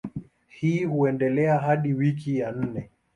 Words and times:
Hii 0.47 0.83
huendelea 0.85 1.57
hadi 1.59 1.93
wiki 1.93 2.37
ya 2.37 2.51
nne. 2.51 2.89